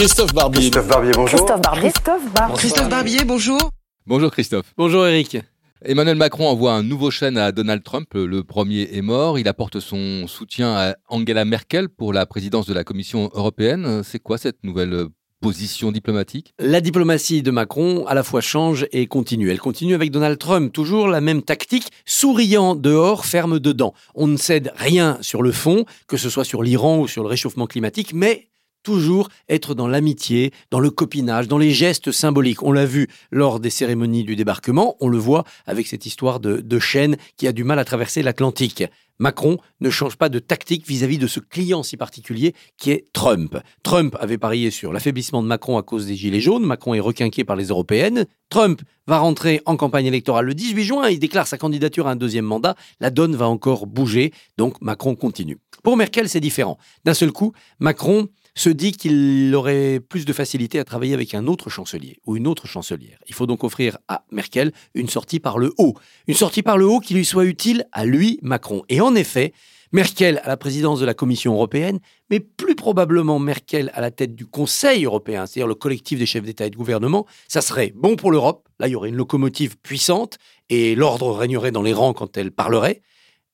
[0.00, 0.60] Christophe Barbier.
[0.70, 1.36] Christophe Barbier, bonjour.
[1.36, 1.90] Christophe Barbier.
[1.90, 2.56] Christophe Barbier.
[2.56, 3.70] Christophe Barbier, bonjour.
[4.06, 4.72] Bonjour Christophe.
[4.78, 5.36] Bonjour Eric.
[5.84, 8.08] Emmanuel Macron envoie un nouveau chêne à Donald Trump.
[8.14, 9.38] Le premier est mort.
[9.38, 14.00] Il apporte son soutien à Angela Merkel pour la présidence de la Commission européenne.
[14.02, 15.08] C'est quoi cette nouvelle
[15.42, 16.54] position diplomatique?
[16.58, 19.50] La diplomatie de Macron à la fois change et continue.
[19.50, 23.92] Elle continue avec Donald Trump, toujours la même tactique, souriant dehors, ferme dedans.
[24.14, 27.28] On ne cède rien sur le fond, que ce soit sur l'Iran ou sur le
[27.28, 28.49] réchauffement climatique, mais
[28.82, 32.62] toujours être dans l'amitié, dans le copinage, dans les gestes symboliques.
[32.62, 36.60] On l'a vu lors des cérémonies du débarquement, on le voit avec cette histoire de,
[36.60, 36.78] de
[37.36, 38.84] qui a du mal à traverser l'Atlantique.
[39.20, 43.58] Macron ne change pas de tactique vis-à-vis de ce client si particulier qui est Trump.
[43.82, 46.64] Trump avait parié sur l'affaiblissement de Macron à cause des Gilets jaunes.
[46.64, 48.24] Macron est requinqué par les européennes.
[48.48, 51.08] Trump va rentrer en campagne électorale le 18 juin.
[51.10, 52.76] Il déclare sa candidature à un deuxième mandat.
[52.98, 54.32] La donne va encore bouger.
[54.56, 55.58] Donc Macron continue.
[55.82, 56.78] Pour Merkel, c'est différent.
[57.04, 61.46] D'un seul coup, Macron se dit qu'il aurait plus de facilité à travailler avec un
[61.46, 63.18] autre chancelier ou une autre chancelière.
[63.28, 65.94] Il faut donc offrir à Merkel une sortie par le haut.
[66.26, 68.82] Une sortie par le haut qui lui soit utile à lui, Macron.
[68.88, 69.52] Et en effet,
[69.92, 71.98] Merkel à la présidence de la Commission européenne,
[72.30, 76.44] mais plus probablement Merkel à la tête du Conseil européen, c'est-à-dire le collectif des chefs
[76.44, 78.68] d'État et de gouvernement, ça serait bon pour l'Europe.
[78.78, 80.38] Là, il y aurait une locomotive puissante
[80.68, 83.02] et l'ordre régnerait dans les rangs quand elle parlerait.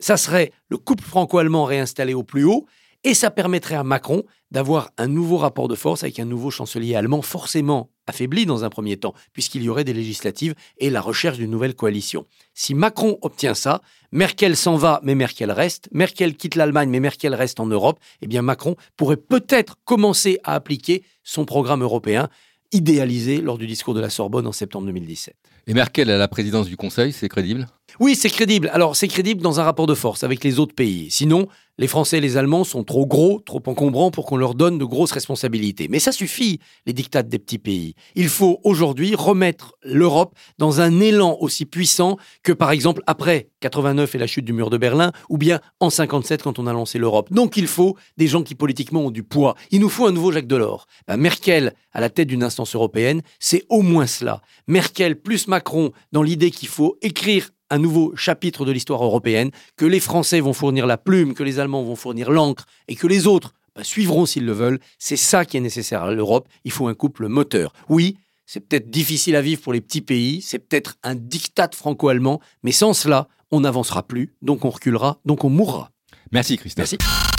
[0.00, 2.66] Ça serait le couple franco-allemand réinstallé au plus haut
[3.04, 6.94] et ça permettrait à Macron d'avoir un nouveau rapport de force avec un nouveau chancelier
[6.94, 11.38] allemand forcément affaibli dans un premier temps, puisqu'il y aurait des législatives et la recherche
[11.38, 12.26] d'une nouvelle coalition.
[12.54, 13.82] Si Macron obtient ça,
[14.12, 18.26] Merkel s'en va, mais Merkel reste, Merkel quitte l'Allemagne, mais Merkel reste en Europe, eh
[18.26, 22.28] bien Macron pourrait peut-être commencer à appliquer son programme européen
[22.72, 25.34] idéalisé lors du discours de la Sorbonne en septembre 2017.
[25.66, 27.66] Et Merkel à la présidence du Conseil, c'est crédible?
[28.00, 28.70] Oui, c'est crédible.
[28.72, 31.10] Alors, c'est crédible dans un rapport de force avec les autres pays.
[31.10, 34.78] Sinon, les Français et les Allemands sont trop gros, trop encombrants pour qu'on leur donne
[34.78, 35.88] de grosses responsabilités.
[35.88, 37.94] Mais ça suffit, les dictats des petits pays.
[38.14, 44.14] Il faut aujourd'hui remettre l'Europe dans un élan aussi puissant que, par exemple, après 89
[44.14, 46.98] et la chute du mur de Berlin, ou bien en 57 quand on a lancé
[46.98, 47.32] l'Europe.
[47.32, 49.56] Donc il faut des gens qui politiquement ont du poids.
[49.70, 50.86] Il nous faut un nouveau Jacques Delors.
[51.08, 54.42] Ben, Merkel à la tête d'une instance européenne, c'est au moins cela.
[54.68, 59.84] Merkel plus Macron dans l'idée qu'il faut écrire un nouveau chapitre de l'histoire européenne, que
[59.84, 63.26] les Français vont fournir la plume, que les Allemands vont fournir l'encre, et que les
[63.26, 64.80] autres bah, suivront s'ils le veulent.
[64.98, 66.48] C'est ça qui est nécessaire à l'Europe.
[66.64, 67.72] Il faut un couple moteur.
[67.88, 68.16] Oui,
[68.46, 72.72] c'est peut-être difficile à vivre pour les petits pays, c'est peut-être un diktat franco-allemand, mais
[72.72, 75.90] sans cela, on n'avancera plus, donc on reculera, donc on mourra.
[76.32, 76.92] Merci Christophe.
[76.92, 77.33] Merci.